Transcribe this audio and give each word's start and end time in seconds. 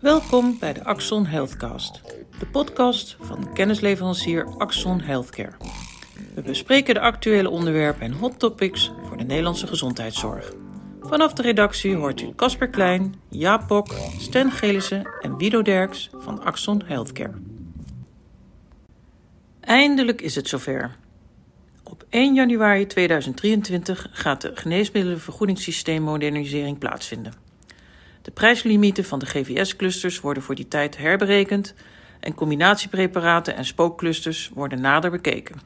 Welkom 0.00 0.56
bij 0.58 0.72
de 0.72 0.84
Axon 0.84 1.26
Healthcast, 1.26 2.00
de 2.38 2.46
podcast 2.46 3.16
van 3.20 3.52
kennisleverancier 3.52 4.46
Axon 4.58 5.00
Healthcare. 5.00 5.52
We 6.34 6.42
bespreken 6.42 6.94
de 6.94 7.00
actuele 7.00 7.50
onderwerpen 7.50 8.02
en 8.02 8.12
hot 8.12 8.38
topics 8.38 8.92
voor 9.02 9.16
de 9.16 9.24
Nederlandse 9.24 9.66
gezondheidszorg. 9.66 10.52
Vanaf 11.00 11.32
de 11.32 11.42
redactie 11.42 11.94
hoort 11.94 12.20
u 12.20 12.32
Casper 12.36 12.68
Klein, 12.68 13.14
Jaap 13.28 13.66
Pok, 13.66 13.94
Sten 14.18 14.50
Gelissen 14.50 15.08
en 15.20 15.36
Wido 15.36 15.62
Derks 15.62 16.10
van 16.12 16.44
Axon 16.44 16.82
Healthcare. 16.84 17.34
Eindelijk 19.60 20.20
is 20.20 20.34
het 20.34 20.48
zover. 20.48 20.96
Op 21.84 22.04
1 22.08 22.34
januari 22.34 22.86
2023 22.86 24.06
gaat 24.10 24.40
de 24.40 24.50
geneesmiddelenvergoedingssysteemmodernisering 24.54 26.78
plaatsvinden. 26.78 27.49
De 28.30 28.36
prijslimieten 28.36 29.04
van 29.04 29.18
de 29.18 29.26
GVS-clusters 29.26 30.20
worden 30.20 30.42
voor 30.42 30.54
die 30.54 30.68
tijd 30.68 30.96
herberekend 30.96 31.74
en 32.20 32.34
combinatiepreparaten 32.34 33.56
en 33.56 33.64
spookclusters 33.64 34.50
worden 34.54 34.80
nader 34.80 35.10
bekeken. 35.10 35.60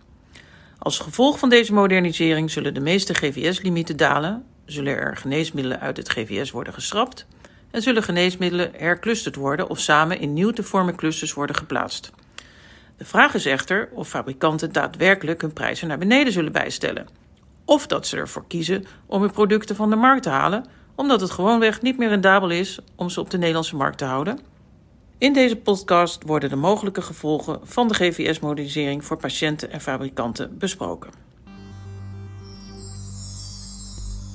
Als 0.78 0.98
gevolg 0.98 1.38
van 1.38 1.48
deze 1.48 1.72
modernisering 1.72 2.50
zullen 2.50 2.74
de 2.74 2.80
meeste 2.80 3.14
GVS-limieten 3.14 3.96
dalen, 3.96 4.45
zullen 4.64 4.96
er 4.96 5.16
geneesmiddelen 5.16 5.80
uit 5.80 5.96
het 5.96 6.08
GVS 6.08 6.50
worden 6.50 6.72
geschrapt 6.72 7.27
en 7.70 7.82
zullen 7.82 8.02
geneesmiddelen 8.02 8.72
herclusterd 8.77 9.36
worden 9.36 9.69
of 9.69 9.80
samen 9.80 10.20
in 10.20 10.33
nieuw 10.33 10.50
te 10.50 10.62
vormen 10.62 10.96
clusters 10.96 11.33
worden 11.33 11.56
geplaatst. 11.56 12.12
De 12.96 13.05
vraag 13.05 13.34
is 13.34 13.46
echter 13.46 13.88
of 13.92 14.08
fabrikanten 14.08 14.72
daadwerkelijk 14.72 15.41
hun 15.41 15.52
prijzen 15.52 15.88
naar 15.88 15.98
beneden 15.98 16.33
zullen 16.33 16.52
bijstellen. 16.52 17.08
Of 17.64 17.86
dat 17.86 18.06
ze 18.06 18.16
ervoor 18.16 18.46
kiezen 18.46 18.84
om 19.06 19.20
hun 19.20 19.33
producten 19.33 19.77
van 19.77 19.91
de 19.91 19.96
markt 19.96 20.22
te 20.22 20.28
halen, 20.30 20.64
omdat 20.94 21.20
het 21.20 21.30
gewoonweg 21.30 21.82
niet 21.82 21.98
meer 21.98 22.08
rendabel 22.08 22.50
is 22.50 22.78
om 22.94 23.10
ze 23.10 23.20
op 23.20 23.30
de 23.30 23.38
Nederlandse 23.38 23.76
markt 23.76 23.98
te 23.98 24.04
houden. 24.04 24.38
In 25.18 25.32
deze 25.32 25.56
podcast 25.56 26.22
worden 26.22 26.48
de 26.48 26.56
mogelijke 26.56 27.02
gevolgen 27.02 27.60
van 27.62 27.88
de 27.88 27.94
GVS-modernisering 27.94 29.04
voor 29.04 29.16
patiënten 29.16 29.70
en 29.70 29.80
fabrikanten 29.80 30.58
besproken. 30.58 31.10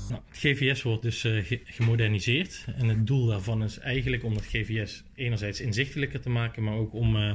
Nou, 0.09 0.22
het 0.28 0.38
GVS 0.38 0.81
wordt 0.81 1.02
dus 1.02 1.23
uh, 1.23 1.52
gemoderniseerd. 1.64 2.66
En 2.78 2.88
het 2.88 3.08
doel 3.08 3.25
daarvan 3.25 3.64
is 3.64 3.80
eigenlijk 3.80 4.23
om 4.23 4.36
het 4.36 4.45
GVS 4.45 5.03
enerzijds 5.16 5.62
inzichtelijker 5.62 6.22
te 6.22 6.30
maken, 6.30 6.64
maar 6.64 6.75
ook 6.75 6.94
om 6.94 7.16
uh, 7.16 7.34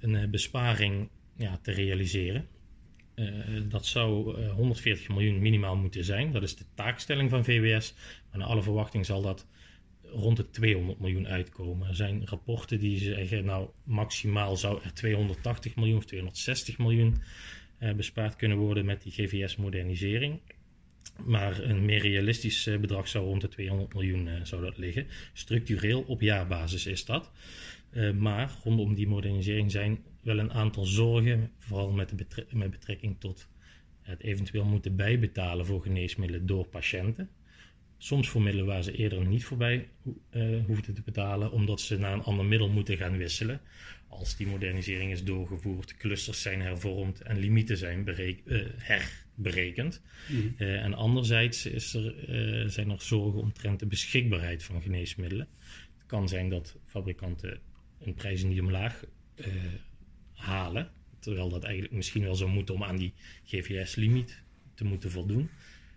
een 0.00 0.14
uh, 0.14 0.28
besparing 0.28 1.08
ja, 1.36 1.58
te 1.62 1.72
realiseren. 1.72 2.48
Dat 3.68 3.86
zou 3.86 4.40
140 4.50 5.08
miljoen 5.08 5.38
minimaal 5.38 5.76
moeten 5.76 6.04
zijn. 6.04 6.32
Dat 6.32 6.42
is 6.42 6.56
de 6.56 6.64
taakstelling 6.74 7.30
van 7.30 7.44
VWS. 7.44 7.94
Maar 8.30 8.38
naar 8.38 8.48
alle 8.48 8.62
verwachting 8.62 9.06
zal 9.06 9.22
dat 9.22 9.46
rond 10.02 10.36
de 10.36 10.50
200 10.50 11.00
miljoen 11.00 11.28
uitkomen. 11.28 11.88
Er 11.88 11.94
zijn 11.94 12.26
rapporten 12.26 12.78
die 12.78 12.98
zeggen, 12.98 13.44
nou 13.44 13.68
maximaal 13.84 14.56
zou 14.56 14.80
er 14.82 14.94
280 14.94 15.76
miljoen 15.76 15.96
of 15.96 16.04
260 16.04 16.78
miljoen 16.78 17.22
bespaard 17.96 18.36
kunnen 18.36 18.58
worden 18.58 18.84
met 18.84 19.02
die 19.02 19.12
GVS-modernisering. 19.12 20.40
Maar 21.24 21.60
een 21.60 21.84
meer 21.84 22.00
realistisch 22.00 22.66
eh, 22.66 22.78
bedrag 22.78 23.08
zou 23.08 23.24
rond 23.24 23.40
de 23.40 23.48
200 23.48 23.94
miljoen 23.94 24.28
zou 24.42 24.62
dat 24.62 24.78
liggen. 24.78 25.06
Structureel 25.32 26.00
op 26.02 26.20
jaarbasis 26.20 26.86
is 26.86 27.04
dat. 27.04 27.30
Uh, 27.94 28.12
maar 28.12 28.56
rondom 28.64 28.94
die 28.94 29.08
modernisering 29.08 29.70
zijn 29.70 29.98
wel 30.22 30.38
een 30.38 30.52
aantal 30.52 30.84
zorgen, 30.84 31.50
vooral 31.58 31.90
met, 31.90 32.08
de 32.08 32.14
betre 32.14 32.46
met 32.50 32.70
betrekking 32.70 33.16
tot 33.18 33.48
het 34.00 34.20
eventueel 34.20 34.64
moeten 34.64 34.96
bijbetalen 34.96 35.66
voor 35.66 35.82
geneesmiddelen 35.82 36.46
door 36.46 36.66
patiënten. 36.66 37.28
Soms 37.98 38.28
voor 38.28 38.42
middelen 38.42 38.66
waar 38.66 38.82
ze 38.82 38.92
eerder 38.92 39.26
niet 39.26 39.44
voorbij 39.44 39.88
uh, 40.30 40.64
hoefden 40.66 40.94
te 40.94 41.02
betalen, 41.02 41.52
omdat 41.52 41.80
ze 41.80 41.98
naar 41.98 42.12
een 42.12 42.22
ander 42.22 42.44
middel 42.44 42.68
moeten 42.68 42.96
gaan 42.96 43.16
wisselen. 43.16 43.60
Als 44.08 44.36
die 44.36 44.46
modernisering 44.46 45.12
is 45.12 45.24
doorgevoerd, 45.24 45.96
clusters 45.96 46.42
zijn 46.42 46.60
hervormd 46.60 47.20
en 47.20 47.38
limieten 47.38 47.76
zijn 47.76 48.08
uh, 48.08 48.64
herberekend. 48.76 50.02
Mm. 50.28 50.54
Uh, 50.58 50.82
en 50.82 50.94
anderzijds 50.94 51.66
is 51.66 51.94
er, 51.94 52.14
zijn 52.70 52.90
er 52.90 53.00
zorgen 53.00 53.40
omtrent 53.40 53.80
de 53.80 53.86
beschikbaarheid 53.86 54.62
van 54.62 54.82
geneesmiddelen. 54.82 55.48
Het 55.98 56.06
kan 56.06 56.28
zijn 56.28 56.48
dat 56.48 56.76
fabrikanten 56.86 57.60
een 58.06 58.14
prijs 58.14 58.42
niet 58.42 58.60
omlaag 58.60 59.04
halen, 60.34 60.90
terwijl 61.18 61.48
dat 61.48 61.64
eigenlijk 61.64 61.94
misschien 61.94 62.22
wel 62.22 62.34
zou 62.34 62.50
moeten 62.50 62.74
om 62.74 62.84
aan 62.84 62.96
die 62.96 63.12
GVS-limiet 63.44 64.42
te 64.74 64.84
moeten 64.84 65.10
voldoen. 65.10 65.48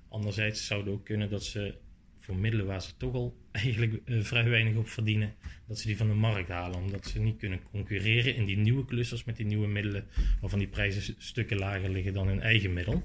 Anderzijds 0.10 0.66
zou 0.66 0.84
het 0.84 0.90
ook 0.90 1.06
kunnen 1.06 1.30
dat 1.30 1.44
ze 1.44 1.76
voor 2.20 2.36
middelen 2.36 2.66
waar 2.66 2.82
ze 2.82 2.98
toch 2.98 3.14
al 3.14 3.38
eigenlijk 3.52 4.02
uh, 4.06 4.24
vrij 4.24 4.50
weinig 4.50 4.76
op 4.76 4.88
verdienen, 4.88 5.34
dat 5.68 5.80
ze 5.80 5.88
die 5.88 5.98
van 5.98 6.08
de 6.08 6.14
markt 6.14 6.50
halen. 6.50 6.80
Omdat 6.80 7.08
ze 7.08 7.20
niet 7.20 7.38
kunnen 7.38 7.64
concurreren 7.72 8.36
in 8.36 8.46
die 8.46 8.58
nieuwe 8.58 8.86
clusters 8.86 9.24
met 9.24 9.36
die 9.36 9.46
nieuwe 9.46 9.68
middelen, 9.68 10.06
waarvan 10.42 10.60
die 10.60 10.68
prijzen 10.68 11.16
stukken 11.18 11.58
lager 11.58 11.90
liggen 11.90 12.14
dan 12.14 12.28
hun 12.28 12.42
eigen 12.42 12.74
middel. 12.74 13.04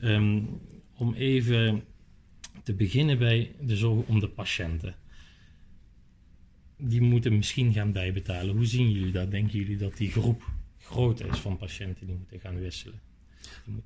Um, 0.00 0.60
om 0.94 1.14
even 1.14 1.84
te 2.62 2.74
beginnen 2.74 3.18
bij 3.18 3.54
de 3.60 3.76
zorg 3.76 4.06
om 4.06 4.20
de 4.20 4.28
patiënten. 4.28 4.94
Die 6.78 7.00
moeten 7.00 7.36
misschien 7.36 7.72
gaan 7.72 7.92
bijbetalen. 7.92 8.56
Hoe 8.56 8.66
zien 8.66 8.90
jullie 8.90 9.12
dat? 9.12 9.30
Denken 9.30 9.58
jullie 9.58 9.76
dat 9.76 9.96
die 9.96 10.10
groep 10.10 10.42
groot 10.78 11.20
is 11.20 11.38
van 11.38 11.56
patiënten 11.56 12.06
die 12.06 12.16
moeten 12.16 12.40
gaan 12.40 12.58
wisselen? 12.58 13.00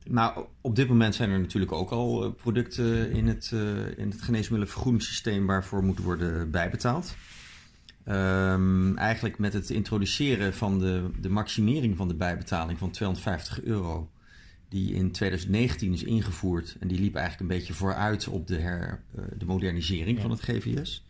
Nou, 0.05 0.47
op 0.61 0.77
dit 0.77 0.89
moment 0.89 1.15
zijn 1.15 1.31
er 1.31 1.41
natuurlijk 1.41 1.73
ook 1.73 1.91
al 1.91 2.25
eh, 2.25 2.31
producten 2.33 3.11
in 3.11 3.27
het, 3.27 3.51
uh, 3.55 3.99
in 3.99 4.11
het 4.11 4.23
geneesmiddelenvergoedingssysteem 4.23 5.47
waarvoor 5.47 5.85
moet 5.85 5.99
worden 5.99 6.51
bijbetaald. 6.51 7.17
Um, 8.09 8.97
eigenlijk 8.97 9.39
met 9.39 9.53
het 9.53 9.71
introduceren 9.71 10.55
van 10.55 10.79
de, 10.79 11.11
de 11.21 11.29
maximering 11.29 11.97
van 11.97 12.09
de 12.09 12.15
bijbetaling 12.15 12.79
van 12.79 12.91
250 12.91 13.63
euro, 13.63 14.11
die 14.69 14.95
in 14.95 15.13
2019 15.13 15.93
is 15.93 16.03
ingevoerd 16.03 16.77
en 16.81 16.89
die 16.89 17.01
liep 17.01 17.15
eigenlijk 17.15 17.51
een 17.51 17.57
beetje 17.59 17.75
vooruit 17.75 18.29
op 18.29 18.47
de, 18.47 18.57
her, 18.57 19.03
uh, 19.17 19.25
de 19.39 19.45
modernisering 19.45 20.17
ja. 20.17 20.23
van 20.23 20.31
het 20.31 20.41
GVS, 20.41 21.05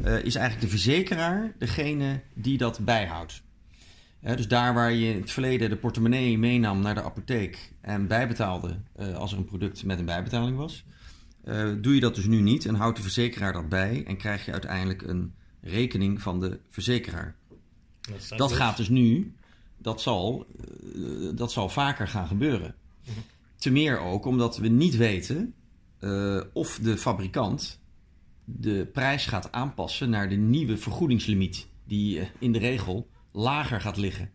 is 0.00 0.34
eigenlijk 0.34 0.60
de 0.60 0.68
verzekeraar 0.68 1.52
degene 1.58 2.20
die 2.34 2.58
dat 2.58 2.78
bijhoudt 2.78 3.42
dus 4.20 4.48
daar 4.48 4.74
waar 4.74 4.92
je 4.92 5.12
in 5.14 5.20
het 5.20 5.30
verleden 5.30 5.70
de 5.70 5.76
portemonnee 5.76 6.38
meenam 6.38 6.80
naar 6.80 6.94
de 6.94 7.02
apotheek 7.02 7.72
en 7.80 8.06
bijbetaalde 8.06 8.76
uh, 9.00 9.16
als 9.16 9.32
er 9.32 9.38
een 9.38 9.44
product 9.44 9.84
met 9.84 9.98
een 9.98 10.04
bijbetaling 10.04 10.56
was, 10.56 10.84
uh, 11.44 11.72
doe 11.80 11.94
je 11.94 12.00
dat 12.00 12.14
dus 12.14 12.26
nu 12.26 12.40
niet 12.40 12.66
en 12.66 12.74
houdt 12.74 12.96
de 12.96 13.02
verzekeraar 13.02 13.52
dat 13.52 13.68
bij 13.68 14.04
en 14.06 14.16
krijg 14.16 14.44
je 14.44 14.52
uiteindelijk 14.52 15.02
een 15.02 15.34
rekening 15.60 16.22
van 16.22 16.40
de 16.40 16.58
verzekeraar. 16.68 17.36
Dat, 18.00 18.38
dat 18.38 18.48
dus. 18.48 18.58
gaat 18.58 18.76
dus 18.76 18.88
nu, 18.88 19.34
dat 19.76 20.00
zal, 20.00 20.46
dat 21.34 21.52
zal 21.52 21.68
vaker 21.68 22.08
gaan 22.08 22.26
gebeuren. 22.26 22.74
-hmm. 23.04 23.14
Te 23.56 23.70
meer 23.70 23.98
ook 23.98 24.24
omdat 24.24 24.56
we 24.56 24.68
niet 24.68 24.96
weten 24.96 25.54
of 26.52 26.78
de 26.82 26.96
fabrikant 26.96 27.80
de 28.50 28.88
prijs 28.92 29.26
gaat 29.26 29.52
aanpassen 29.52 30.10
naar 30.10 30.28
de 30.28 30.36
nieuwe 30.36 30.76
vergoedingslimiet 30.76 31.66
die 31.84 32.30
in 32.38 32.52
de 32.52 32.58
regel 32.58 33.08
lager 33.32 33.80
gaat 33.80 33.96
liggen. 33.96 34.30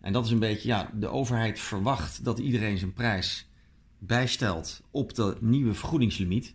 En 0.00 0.12
dat 0.12 0.24
is 0.24 0.30
een 0.30 0.38
beetje, 0.38 0.68
ja, 0.68 0.90
de 0.94 1.08
overheid 1.08 1.60
verwacht 1.60 2.24
dat 2.24 2.38
iedereen 2.38 2.78
zijn 2.78 2.92
prijs 2.92 3.48
bijstelt 3.98 4.82
op 4.90 5.14
de 5.14 5.36
nieuwe 5.40 5.74
vergoedingslimiet. 5.74 6.54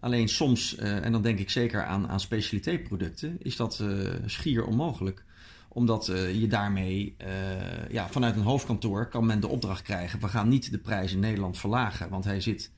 Alleen 0.00 0.28
soms, 0.28 0.78
uh, 0.78 1.04
en 1.04 1.12
dan 1.12 1.22
denk 1.22 1.38
ik 1.38 1.50
zeker 1.50 1.84
aan, 1.84 2.08
aan 2.08 2.20
specialiteitproducten, 2.20 3.36
is 3.38 3.56
dat 3.56 3.78
uh, 3.82 4.08
schier 4.26 4.64
onmogelijk. 4.64 5.24
Omdat 5.68 6.06
je 6.32 6.46
daarmee, 6.48 7.16
ja, 7.90 8.08
vanuit 8.08 8.36
een 8.36 8.42
hoofdkantoor 8.42 9.08
kan 9.08 9.26
men 9.26 9.40
de 9.40 9.48
opdracht 9.48 9.82
krijgen: 9.82 10.20
we 10.20 10.28
gaan 10.28 10.48
niet 10.48 10.70
de 10.70 10.78
prijs 10.78 11.12
in 11.12 11.18
Nederland 11.18 11.58
verlagen, 11.58 12.08
want 12.08 12.24
hij 12.24 12.40
zit 12.40 12.72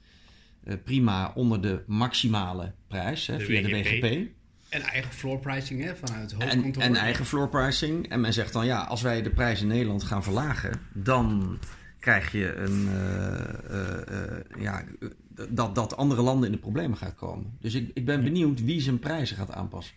prima 0.85 1.33
onder 1.35 1.61
de 1.63 1.83
maximale 1.87 2.73
prijs 2.89 3.27
hè, 3.27 3.41
via 3.41 3.63
WGP. 3.63 3.71
de 3.71 3.91
WGP. 3.91 4.31
En 4.69 4.83
eigen 4.83 5.13
floor 5.13 5.39
pricing 5.39 5.85
hè, 5.85 5.97
vanuit 5.97 6.31
het 6.31 6.43
hoofdkantoor. 6.43 6.83
En, 6.83 6.89
en 6.89 6.97
eigen 6.97 7.25
floor 7.25 7.49
pricing. 7.49 8.09
En 8.09 8.21
men 8.21 8.33
zegt 8.33 8.53
dan 8.53 8.67
ja, 8.67 8.81
als 8.81 9.03
wij 9.03 9.23
de 9.23 9.31
prijs 9.31 9.61
in 9.61 9.67
Nederland 9.67 10.03
gaan 10.03 10.23
verlagen, 10.23 10.81
dan 10.93 11.59
krijg 11.99 12.33
je 12.33 12.55
een, 12.55 12.85
uh, 12.85 13.41
uh, 13.71 14.01
uh, 14.11 14.63
ja, 14.63 14.85
dat, 15.49 15.75
dat 15.75 15.97
andere 15.97 16.23
landen 16.23 16.47
in 16.47 16.55
de 16.55 16.61
problemen 16.61 16.97
gaat 16.97 17.15
komen. 17.15 17.57
Dus 17.61 17.75
ik, 17.75 17.91
ik 17.95 18.05
ben 18.05 18.25
benieuwd 18.25 18.65
wie 18.65 18.81
zijn 18.81 18.99
prijzen 18.99 19.37
gaat 19.37 19.53
aanpassen. 19.53 19.95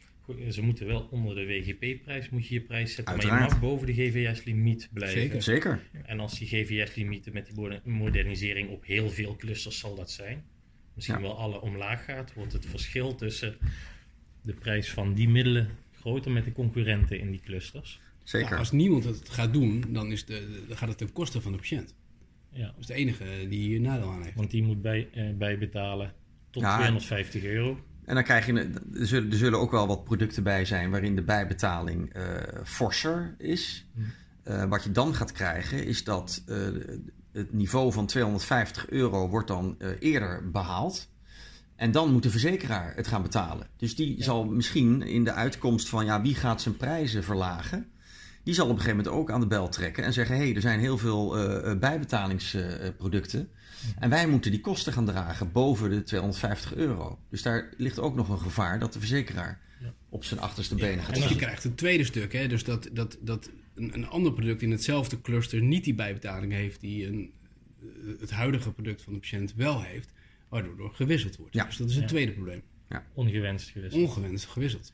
Ze 0.49 0.61
moeten 0.61 0.87
wel 0.87 1.07
onder 1.11 1.35
de 1.35 1.45
WGP-prijs 1.45 2.29
moet 2.29 2.47
je 2.47 2.53
je 2.53 2.61
prijs 2.61 2.93
zetten, 2.95 3.13
Uiteraard. 3.13 3.39
maar 3.39 3.49
je 3.49 3.53
mag 3.53 3.69
boven 3.69 3.87
de 3.87 3.93
GVS-limiet 3.93 4.89
blijven. 4.93 5.21
Zeker. 5.21 5.41
Zeker. 5.41 5.81
En 6.05 6.19
als 6.19 6.39
die 6.39 6.47
GVS-limieten 6.47 7.33
met 7.33 7.45
die 7.45 7.81
modernisering 7.83 8.69
op 8.69 8.85
heel 8.85 9.09
veel 9.09 9.35
clusters 9.35 9.79
zal 9.79 9.95
dat 9.95 10.11
zijn, 10.11 10.43
misschien 10.95 11.15
ja. 11.15 11.21
wel 11.21 11.37
alle 11.37 11.61
omlaag 11.61 12.05
gaat, 12.05 12.33
wordt 12.33 12.53
het 12.53 12.65
verschil 12.65 13.15
tussen 13.15 13.57
de 14.41 14.53
prijs 14.53 14.91
van 14.91 15.13
die 15.13 15.29
middelen 15.29 15.69
groter 15.99 16.31
met 16.31 16.45
de 16.45 16.51
concurrenten 16.51 17.19
in 17.19 17.31
die 17.31 17.41
clusters. 17.43 18.01
Zeker. 18.23 18.47
Nou, 18.47 18.59
als 18.59 18.71
niemand 18.71 19.03
het 19.03 19.29
gaat 19.29 19.53
doen, 19.53 19.83
dan, 19.87 20.11
is 20.11 20.25
de, 20.25 20.63
dan 20.67 20.77
gaat 20.77 20.89
het 20.89 20.97
ten 20.97 21.13
koste 21.13 21.41
van 21.41 21.51
de 21.51 21.57
patiënt. 21.57 21.95
Ja. 22.51 22.65
Dat 22.65 22.79
is 22.79 22.85
de 22.85 22.93
enige 22.93 23.25
die 23.49 23.59
hier 23.59 23.79
nadeel 23.79 24.11
aan 24.11 24.23
heeft. 24.23 24.35
Want 24.35 24.51
die 24.51 24.63
moet 24.63 24.81
bij, 24.81 25.09
eh, 25.13 25.29
bijbetalen 25.33 26.13
tot 26.49 26.61
ja, 26.63 26.75
250 26.75 27.43
euro. 27.43 27.79
En 28.05 28.15
dan 28.15 28.23
krijg 28.23 28.45
je, 28.45 28.53
er 28.93 29.07
zullen, 29.07 29.31
er 29.31 29.37
zullen 29.37 29.59
ook 29.59 29.71
wel 29.71 29.87
wat 29.87 30.03
producten 30.03 30.43
bij 30.43 30.65
zijn 30.65 30.89
waarin 30.89 31.15
de 31.15 31.23
bijbetaling 31.23 32.13
eh, 32.13 32.23
forser 32.63 33.35
is. 33.37 33.85
Eh, 34.43 34.65
wat 34.65 34.83
je 34.83 34.91
dan 34.91 35.15
gaat 35.15 35.31
krijgen 35.31 35.85
is 35.85 36.03
dat 36.03 36.43
eh, 36.47 36.57
het 37.35 37.53
niveau 37.53 37.91
van 37.91 38.05
250 38.05 38.89
euro 38.89 39.29
wordt 39.29 39.47
dan 39.47 39.75
eh, 39.79 39.89
eerder 39.99 40.51
behaald. 40.51 41.09
En 41.75 41.91
dan 41.91 42.11
moet 42.11 42.23
de 42.23 42.29
verzekeraar 42.29 42.95
het 42.95 43.07
gaan 43.07 43.21
betalen. 43.21 43.67
Dus 43.77 43.95
die 43.95 44.23
zal 44.23 44.45
misschien 44.45 45.01
in 45.01 45.23
de 45.23 45.31
uitkomst 45.31 45.89
van 45.89 46.05
ja, 46.05 46.21
wie 46.21 46.35
gaat 46.35 46.61
zijn 46.61 46.77
prijzen 46.77 47.23
verlagen. 47.23 47.89
Die 48.43 48.53
zal 48.53 48.65
op 48.65 48.71
een 48.71 48.77
gegeven 48.79 48.97
moment 48.97 49.15
ook 49.15 49.31
aan 49.31 49.39
de 49.39 49.47
bel 49.47 49.69
trekken 49.69 50.03
en 50.03 50.13
zeggen: 50.13 50.35
hé, 50.35 50.41
hey, 50.41 50.55
er 50.55 50.61
zijn 50.61 50.79
heel 50.79 50.97
veel 50.97 51.37
eh, 51.37 51.71
eh, 51.71 51.79
bijbetalingsproducten. 51.79 53.49
En 53.99 54.09
wij 54.09 54.27
moeten 54.27 54.51
die 54.51 54.61
kosten 54.61 54.93
gaan 54.93 55.05
dragen 55.05 55.51
boven 55.51 55.89
de 55.89 56.03
250 56.03 56.75
euro. 56.75 57.19
Dus 57.29 57.41
daar 57.41 57.69
ligt 57.77 57.99
ook 57.99 58.15
nog 58.15 58.29
een 58.29 58.39
gevaar 58.39 58.79
dat 58.79 58.93
de 58.93 58.99
verzekeraar 58.99 59.59
Ja. 59.81 59.93
op 60.09 60.23
zijn 60.23 60.39
achterste 60.39 60.75
benen 60.75 61.03
gaat 61.03 61.15
En 61.15 61.29
je 61.29 61.35
krijgt 61.35 61.63
het 61.63 61.77
tweede 61.77 62.03
stuk, 62.03 62.33
hè? 62.33 62.47
dus 62.47 62.63
dat, 62.63 62.89
dat, 62.91 63.17
dat 63.21 63.49
een, 63.75 63.93
een 63.93 64.07
ander 64.07 64.33
product 64.33 64.61
in 64.61 64.71
hetzelfde 64.71 65.21
cluster 65.21 65.61
niet 65.61 65.83
die 65.83 65.93
bijbetaling 65.95 66.51
heeft 66.51 66.81
die 66.81 67.07
een, 67.07 67.31
eh, 67.81 67.87
het 68.19 68.31
huidige 68.31 68.71
product 68.71 69.01
van 69.01 69.13
de 69.13 69.19
patiënt 69.19 69.53
wel 69.55 69.81
heeft, 69.83 70.13
waardoor 70.49 70.79
er 70.89 70.95
gewisseld 70.95 71.35
wordt. 71.35 71.53
Ja. 71.53 71.65
Dus 71.65 71.77
dat 71.77 71.87
is 71.89 71.93
het 71.93 72.03
Ja. 72.03 72.09
tweede 72.09 72.31
probleem. 72.31 72.61
Ongewenst 73.13 73.69
gewisseld. 73.69 74.03
Ongewenst 74.03 74.45
gewisseld. 74.45 74.93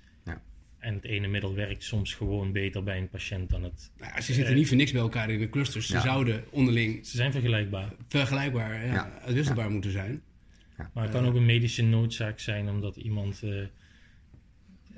En 0.79 0.93
het 0.93 1.03
ene 1.03 1.27
middel 1.27 1.53
werkt 1.55 1.83
soms 1.83 2.13
gewoon 2.13 2.51
beter 2.51 2.83
bij 2.83 2.97
een 2.97 3.09
patiënt 3.09 3.49
dan 3.49 3.63
het. 3.63 3.91
Nou 3.97 4.11
ja, 4.15 4.21
ze 4.21 4.33
zitten 4.33 4.55
niet 4.55 4.67
voor 4.67 4.77
niks 4.77 4.91
bij 4.91 5.01
elkaar 5.01 5.29
in 5.29 5.39
de 5.39 5.49
clusters. 5.49 5.87
Ze 5.87 5.93
Ja. 5.93 6.01
zouden 6.01 6.43
onderling 6.51 7.05
Ze 7.05 7.15
zijn 7.17 7.31
vergelijkbaar. 7.31 7.93
vergelijkbaar, 8.07 8.85
ja, 8.85 8.93
Ja. 8.93 9.19
uitwisselbaar 9.21 9.71
moeten 9.71 9.91
zijn. 9.91 10.21
Maar 10.93 11.03
het 11.03 11.11
kan 11.11 11.25
ook 11.25 11.35
een 11.35 11.45
medische 11.45 11.83
noodzaak 11.83 12.39
zijn 12.39 12.69
omdat 12.69 12.95
iemand. 12.95 13.43
eh 13.43 13.63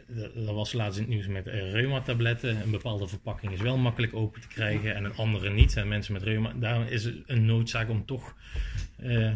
dat 0.08 0.46
dat 0.46 0.56
was 0.56 0.74
laatst 0.74 1.00
in 1.00 1.04
het 1.04 1.14
nieuws 1.14 1.28
met 1.28 1.48
eh, 1.48 1.72
reumatabletten. 1.72 2.62
Een 2.62 2.72
bepaalde 2.72 3.08
verpakking 3.08 3.54
is 3.54 3.62
wel 3.62 3.78
makkelijk 3.78 4.16
open 4.16 4.42
te 4.42 4.48
krijgen 4.48 4.96
en 4.96 5.04
een 5.04 5.16
andere 5.16 5.50
niet. 5.50 5.76
En 5.76 5.88
mensen 5.88 6.14
met 6.14 6.24
reuma, 6.24 6.54
daarom 6.56 6.84
is 6.84 7.10
een 7.26 7.46
noodzaak 7.46 7.90
om 7.90 8.06
toch 8.06 8.36
eh, 8.96 9.32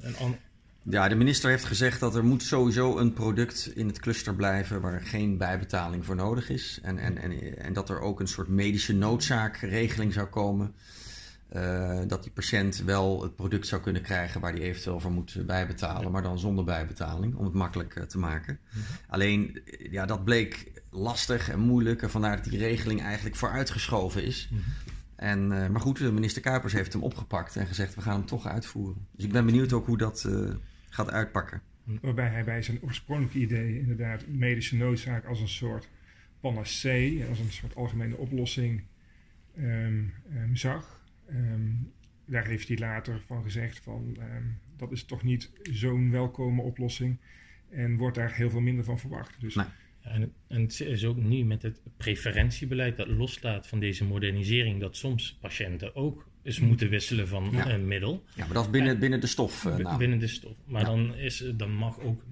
een 0.00 0.36
Ja, 0.82 1.08
de 1.08 1.14
minister 1.14 1.50
heeft 1.50 1.64
gezegd 1.64 2.00
dat 2.00 2.14
er 2.14 2.24
moet 2.24 2.42
sowieso 2.42 2.98
een 2.98 3.12
product 3.12 3.72
in 3.74 3.86
het 3.86 4.00
cluster 4.00 4.34
blijven 4.34 4.80
waar 4.80 5.00
geen 5.00 5.36
bijbetaling 5.36 6.04
voor 6.04 6.16
nodig 6.16 6.50
is. 6.50 6.78
En, 6.82 6.98
en, 6.98 7.18
en, 7.18 7.58
en 7.58 7.72
dat 7.72 7.90
er 7.90 8.00
ook 8.00 8.20
een 8.20 8.28
soort 8.28 8.48
medische 8.48 8.94
noodzaakregeling 8.94 10.12
zou 10.12 10.26
komen. 10.26 10.74
Eh, 11.52 12.00
dat 12.06 12.22
die 12.22 12.32
patiënt 12.32 12.82
wel 12.82 13.22
het 13.22 13.36
product 13.36 13.66
zou 13.66 13.82
kunnen 13.82 14.02
krijgen 14.02 14.40
waar 14.40 14.54
die 14.54 14.64
eventueel 14.64 15.00
voor 15.00 15.12
moet 15.12 15.46
bijbetalen, 15.46 16.12
maar 16.12 16.22
dan 16.22 16.38
zonder 16.38 16.64
bijbetaling, 16.64 17.34
om 17.34 17.44
het 17.44 17.54
makkelijk 17.54 17.96
eh, 17.96 18.04
te 18.04 18.18
maken. 18.18 18.58
Alleen, 19.06 19.60
eh, 19.64 19.92
ja, 19.92 20.06
dat 20.06 20.24
bleek 20.24 20.82
lastig 20.90 21.50
en 21.50 21.60
moeilijk 21.60 22.02
en 22.02 22.10
vandaar 22.10 22.36
dat 22.36 22.44
die 22.44 22.58
regeling 22.58 23.02
eigenlijk 23.02 23.36
vooruitgeschoven 23.36 24.24
is. 24.24 24.50
En, 25.16 25.52
eh, 25.52 25.68
maar 25.68 25.80
goed, 25.80 25.98
de 25.98 26.12
minister 26.12 26.42
Kuipers 26.42 26.72
heeft 26.72 26.92
hem 26.92 27.02
opgepakt 27.02 27.56
en 27.56 27.66
gezegd: 27.66 27.94
we 27.94 28.00
gaan 28.00 28.16
hem 28.16 28.26
toch 28.26 28.46
uitvoeren. 28.46 29.06
Dus 29.10 29.24
ik 29.24 29.32
ben 29.32 29.46
benieuwd 29.46 29.72
ook 29.72 29.86
hoe 29.86 29.98
dat 29.98 30.28
gaat 30.88 31.10
uitpakken. 31.10 31.62
Waarbij 32.00 32.28
hij 32.28 32.44
bij 32.44 32.62
zijn 32.62 32.82
oorspronkelijke 32.82 33.38
idee 33.38 33.78
inderdaad 33.78 34.26
medische 34.26 34.76
noodzaak 34.76 35.24
als 35.24 35.40
een 35.40 35.48
soort 35.48 35.88
panacee, 36.40 37.26
als 37.28 37.38
een 37.38 37.52
soort 37.52 37.74
algemene 37.74 38.16
oplossing 38.16 38.82
ehm, 39.56 40.04
zag. 40.52 41.01
Ehm, 41.32 41.70
daar 42.26 42.46
heeft 42.46 42.68
hij 42.68 42.78
later 42.78 43.20
van 43.26 43.42
gezegd 43.42 43.80
van 43.80 44.16
ehm, 44.18 44.42
dat 44.76 44.92
is 44.92 45.04
toch 45.04 45.22
niet 45.22 45.50
zo'n 45.62 46.10
welkome 46.10 46.62
oplossing 46.62 47.18
en 47.70 47.96
wordt 47.96 48.16
daar 48.16 48.34
heel 48.34 48.50
veel 48.50 48.60
minder 48.60 48.84
van 48.84 48.98
verwacht. 48.98 49.40
Dus 49.40 49.54
Nee. 49.54 49.66
En, 50.02 50.32
en 50.46 50.60
het 50.62 50.80
is 50.80 51.04
ook 51.04 51.16
nu 51.16 51.44
met 51.44 51.62
het 51.62 51.80
preferentiebeleid 51.96 52.96
dat 52.96 53.08
loslaat 53.08 53.66
van 53.66 53.80
deze 53.80 54.04
modernisering, 54.04 54.80
dat 54.80 54.96
soms 54.96 55.36
patiënten 55.40 55.94
ook 55.94 56.28
eens 56.42 56.60
moeten 56.60 56.88
wisselen 56.88 57.28
van 57.28 57.48
Ja. 57.52 57.70
een 57.70 57.86
middel 57.88 58.24
Ja, 58.34 58.44
maar 58.44 58.54
dat 58.54 58.64
is 58.64 58.70
binnen, 58.70 58.98
binnen 58.98 59.20
de 59.20 59.26
stof. 59.26 59.64
eh, 59.66 59.76
nou. 59.76 59.98
binnen 59.98 60.18
de 60.18 60.26
stof. 60.26 60.56
Maar 60.66 60.80
Ja. 60.80 60.86
dan, 60.86 61.14
is, 61.14 61.44
dan 61.54 61.72
mag 61.74 62.00
ook 62.00 62.22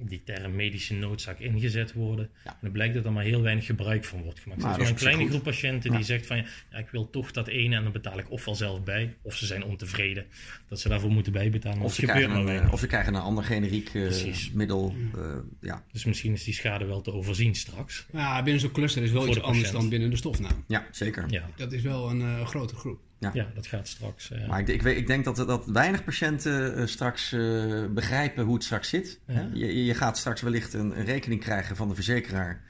die 0.00 0.22
term 0.24 0.54
medische 0.56 0.94
noodzaak 0.94 1.38
ingezet 1.38 1.92
worden. 1.92 2.30
Ja. 2.44 2.50
En 2.50 2.56
dan 2.60 2.72
blijkt 2.72 2.94
dat 2.94 3.04
er 3.04 3.12
maar 3.12 3.24
heel 3.24 3.42
weinig 3.42 3.66
gebruik 3.66 4.04
van 4.04 4.22
wordt 4.22 4.40
gemaakt. 4.40 4.60
Maar 4.62 4.70
er 4.74 4.76
is 4.76 4.82
maar 4.82 4.92
een 4.92 4.98
kleine 4.98 5.20
goed. 5.22 5.30
groep 5.30 5.42
patiënten 5.42 5.90
Ja. 5.90 5.96
die 5.96 6.06
zegt 6.06 6.26
van 6.26 6.36
ja, 6.70 6.78
ik 6.78 6.88
wil 6.90 7.10
toch 7.10 7.30
dat 7.32 7.46
ene 7.48 7.76
en 7.76 7.82
dan 7.82 7.92
betaal 7.92 8.18
ik 8.18 8.30
ofwel 8.30 8.54
zelf 8.54 8.82
bij, 8.82 9.16
of 9.22 9.34
ze 9.36 9.46
zijn 9.46 9.64
ontevreden 9.64 10.26
dat 10.68 10.80
ze 10.80 10.88
daarvoor 10.88 11.10
moeten 11.10 11.32
bijbetalen. 11.32 11.80
Of 11.82 11.94
ze, 11.94 12.02
krijgen 12.02 12.44
maar 12.44 12.56
een, 12.56 12.70
of 12.70 12.80
ze 12.80 12.86
krijgen 12.86 13.14
een 13.14 13.20
ander 13.20 13.44
generiek 13.44 13.88
eh, 13.94 14.12
middel. 14.52 14.94
eh, 15.16 15.22
ja. 15.60 15.84
Dus 15.92 16.04
misschien 16.04 16.32
is 16.32 16.44
die 16.44 16.54
schade 16.54 16.84
wel 16.84 17.00
te 17.00 17.12
overzien 17.12 17.54
straks. 17.54 18.06
Ja, 18.12 18.42
binnen 18.42 18.60
zo'n 18.60 18.70
cluster 18.72 19.02
is 19.02 19.10
wel 19.10 19.20
Voor 19.20 19.30
iets 19.30 19.38
de 19.38 19.44
anders 19.44 19.70
dan 19.70 19.88
binnen 19.88 20.10
de 20.10 20.16
stofnaam. 20.16 20.64
ja, 20.66 20.86
zeker. 20.90 21.24
Ja, 21.28 21.50
Dat 21.56 21.72
is 21.72 21.82
wel 21.82 22.10
een 22.10 22.20
eh, 22.20 22.46
grote 22.46 22.74
groep. 22.74 23.00
Ja. 23.20 23.30
ja 23.34 23.46
dat 23.54 23.66
gaat 23.66 23.88
straks. 23.88 24.30
eh, 24.30 24.48
Maar 24.48 24.60
ik, 24.60 24.68
ik, 24.68 24.82
weet, 24.82 24.96
ik 24.96 25.06
denk 25.06 25.24
dat, 25.24 25.36
dat 25.36 25.66
weinig 25.66 26.04
patiënten 26.04 26.76
eh, 26.76 26.86
straks 26.86 27.32
eh, 27.32 27.84
begrijpen 27.90 28.44
hoe 28.44 28.54
het 28.54 28.64
straks 28.64 28.88
zit. 28.88 29.20
Ja. 29.26 29.34
Hè? 29.34 29.48
Je, 29.52 29.84
je 29.84 29.94
gaat 29.94 30.18
straks 30.18 30.40
wellicht 30.40 30.72
een, 30.74 30.98
een 30.98 31.04
rekening 31.04 31.40
krijgen 31.40 31.76
van 31.76 31.88
de 31.88 31.94
verzekeraar. 31.94 32.62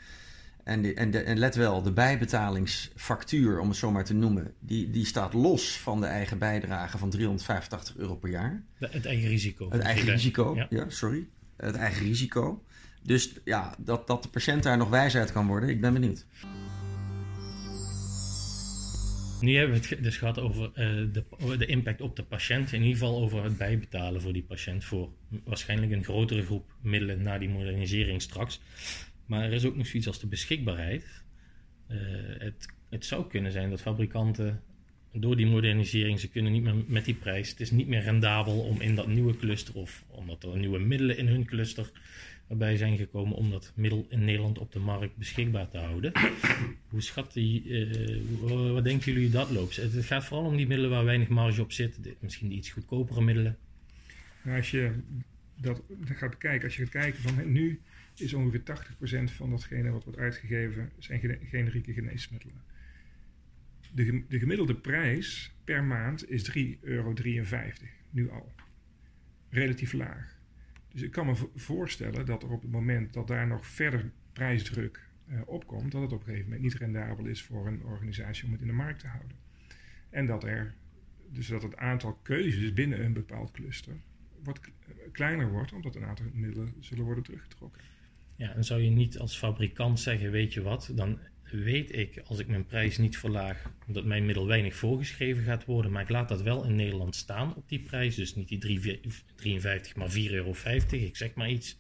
En, 0.65 0.83
die- 0.83 0.95
en, 0.95 1.11
de, 1.11 1.19
en 1.21 1.39
let 1.39 1.55
wel, 1.55 1.83
de 1.83 1.93
bijbetalingsfactuur, 1.93 3.59
om 3.61 3.69
het 3.69 3.77
zo 3.77 3.91
maar 3.91 4.05
te 4.05 4.15
noemen, 4.15 4.53
die, 4.61 4.91
die 4.91 5.07
staat 5.07 5.33
los 5.33 5.79
van 5.79 6.01
de 6.01 6.07
eigen 6.07 6.39
bijdrage 6.39 6.99
van 6.99 7.11
385 7.11 7.97
euro 7.97 8.15
per 8.17 8.31
jaar. 8.31 8.63
de- 8.79 8.89
het 8.91 9.07
eigen 9.07 9.29
risico. 9.29 9.71
Het 9.71 9.81
eigen 9.81 10.09
risico, 10.13 10.55
ja. 10.57 10.67
Ja. 10.71 10.85
sorry. 10.89 11.27
Het 11.57 11.75
eigen 11.75 12.07
risico. 12.07 12.63
Dus 13.03 13.33
ja, 13.45 13.75
dat, 13.79 14.07
dat 14.07 14.23
de 14.23 14.29
patiënt 14.29 14.63
daar 14.63 14.77
nog 14.77 14.89
wijs 14.89 15.17
uit 15.17 15.33
kan 15.33 15.47
worden, 15.47 15.69
ik 15.69 15.81
ben 15.81 15.93
benieuwd. 15.93 16.27
Nu 19.41 19.57
hebben 19.57 19.81
we 19.81 19.89
het 19.89 20.03
dus 20.03 20.17
gehad 20.17 20.39
over 20.39 20.65
eh, 20.75 20.87
de, 21.13 21.25
de 21.59 21.67
impact 21.67 22.01
op 22.01 22.17
de 22.17 22.23
patiënt. 22.23 22.73
In 22.73 22.83
ieder 22.83 22.99
geval 22.99 23.23
over 23.23 23.45
het 23.45 23.59
bijbetalen 23.59 24.21
voor 24.21 24.33
die 24.33 24.43
patiënt. 24.43 24.85
Voor 24.85 25.11
waarschijnlijk 25.45 25.93
een 25.93 26.05
grotere 26.05 26.43
groep 26.43 26.73
middelen 26.83 27.23
na 27.23 27.39
die 27.39 27.49
modernisering 27.49 28.23
straks. 28.23 28.61
Maar 29.27 29.45
er 29.45 29.53
is 29.53 29.65
ook 29.65 29.77
nog 29.77 29.87
zoiets 29.87 30.07
als 30.07 30.21
de 30.21 30.27
beschikbaarheid. 30.27 31.25
Eh, 31.87 31.99
het, 32.39 32.69
het 32.91 33.05
zou 33.05 33.27
kunnen 33.29 33.53
zijn 33.53 33.71
dat 33.71 33.81
fabrikanten 33.81 34.63
door 35.21 35.37
die 35.37 35.47
modernisering, 35.47 36.21
ze 36.21 36.29
kunnen 36.29 36.53
niet 36.53 36.63
meer 36.63 36.75
met 36.87 37.05
die 37.05 37.15
prijs. 37.15 37.51
Het 37.51 37.61
is 37.61 37.71
niet 37.71 37.89
meer 37.89 38.03
rendabel 38.03 38.61
om 38.61 38.81
in 38.81 38.95
dat 38.95 39.07
nieuwe 39.07 39.37
cluster 39.37 39.75
of 39.75 40.05
omdat 40.09 40.45
er 40.45 40.59
nieuwe 40.59 40.79
middelen 40.79 41.19
in 41.19 41.27
hun 41.27 41.45
cluster 41.45 41.91
erbij 42.49 42.77
zijn 42.77 42.97
gekomen 42.97 43.37
om 43.37 43.51
dat 43.51 43.73
middel 43.75 44.07
in 44.09 44.25
Nederland 44.25 44.59
op 44.59 44.73
de 44.73 44.79
markt 44.79 45.17
beschikbaar 45.17 45.69
te 45.69 45.79
houden. 45.79 46.13
Hoe 46.91 47.03
schat 47.03 47.33
die, 47.33 47.87
eh, 47.87 48.73
wat 48.73 48.85
denken 48.85 49.13
jullie 49.13 49.31
dat 49.31 49.51
loopt? 49.51 49.77
Het 49.77 50.05
gaat 50.05 50.25
vooral 50.25 50.47
om 50.47 50.57
die 50.57 50.67
middelen 50.67 50.91
waar 50.91 51.05
weinig 51.05 51.29
marge 51.29 51.63
op 51.63 51.73
zit. 51.73 51.99
Misschien 52.21 52.49
de 52.49 52.55
iets 52.55 52.71
goedkopere 52.71 53.21
middelen. 53.21 53.57
Nou, 54.43 54.57
als 54.57 54.71
je 54.71 54.93
dat 55.55 55.83
gaat 56.05 56.31
bekijken, 56.31 56.65
als 56.65 56.77
je 56.77 56.83
gaat 56.83 57.03
kijken 57.03 57.23
van 57.23 57.53
nu 57.53 57.81
is 58.17 58.35
ongeveer 58.35 58.63
80% 58.63 59.33
van 59.33 59.51
datgene 59.51 59.91
wat 59.91 60.05
wordt 60.05 60.19
uitgegeven 60.19 60.91
zijn 60.99 61.21
gene- 61.21 61.39
generieke 61.51 61.93
geneesmiddelen. 61.93 62.63
De, 63.93 64.05
gem- 64.05 64.25
de 64.29 64.39
gemiddelde 64.39 64.75
prijs 64.75 65.55
per 65.65 65.85
maand 65.85 66.31
is 66.31 66.51
3,53 66.59 66.79
euro, 66.81 67.15
nu 68.11 68.31
al. 68.31 68.53
Relatief 69.51 69.93
laag. 69.93 70.39
Dus 70.93 71.03
ik 71.03 71.11
kan 71.11 71.27
me 71.27 71.35
vo- 71.35 71.53
voorstellen 71.55 72.27
dat 72.27 72.43
er 72.43 72.51
op 72.51 72.63
het 72.63 72.71
moment 72.71 73.13
dat 73.13 73.27
daar 73.29 73.47
nog 73.47 73.67
verder 73.67 74.11
prijsdruk 74.33 75.09
eh, 75.27 75.41
opkomt, 75.47 75.93
dat 75.93 76.03
het 76.03 76.13
op 76.13 76.19
een 76.19 76.25
gegeven 76.25 76.45
moment 76.45 76.63
niet 76.63 76.75
rendabel 76.75 77.25
is 77.27 77.43
voor 77.43 77.67
een 77.67 77.83
organisatie 77.85 78.45
om 78.45 78.53
het 78.53 78.61
in 78.61 78.67
de 78.67 78.73
markt 78.73 79.01
te 79.01 79.07
houden. 79.07 79.37
En 80.11 80.27
dat 80.27 80.45
er, 80.45 80.75
dus 81.31 81.47
dat 81.47 81.63
het 81.63 81.77
aantal 81.77 82.13
keuzes 82.15 82.73
binnen 82.73 83.05
een 83.05 83.13
bepaald 83.13 83.51
cluster 83.51 83.97
k- 84.53 84.67
eh, 84.67 84.95
kleiner 85.13 85.51
wordt, 85.51 85.73
omdat 85.73 85.95
een 85.97 86.05
aantal 86.05 86.27
middelen 86.33 86.75
zullen 86.81 87.05
worden 87.05 87.25
teruggetrokken. 87.25 87.83
Ja, 88.37 88.55
en 88.55 88.65
zou 88.65 88.81
je 88.81 88.91
niet 88.91 89.19
als 89.19 89.39
fabrikant 89.39 90.01
zeggen, 90.01 90.31
weet 90.31 90.53
je 90.53 90.63
wat, 90.63 90.93
dan 90.95 91.19
weet 91.51 91.97
ik 91.97 92.23
als 92.25 92.39
ik 92.39 92.47
mijn 92.47 92.67
prijs 92.67 92.99
niet 92.99 93.19
verlaag, 93.19 93.71
dat 93.87 94.05
mijn 94.05 94.27
middel 94.27 94.47
weinig 94.47 94.75
voorgeschreven 94.75 95.45
gaat 95.45 95.65
worden, 95.65 95.93
maar 95.93 96.03
ik 96.03 96.09
laat 96.09 96.29
dat 96.29 96.43
wel 96.43 96.65
in 96.65 96.77
Nederland 96.77 97.17
staan 97.17 97.55
op 97.55 97.69
die 97.69 97.81
prijs, 97.81 98.15
dus 98.15 98.35
niet 98.35 98.49
die 98.49 98.59
3 98.59 99.01
53, 99.35 99.97
maar 99.97 100.11
4,50 100.11 100.15
euro, 100.31 100.55
ik 100.91 101.17
zeg 101.17 101.35
maar 101.35 101.51
iets. 101.51 101.77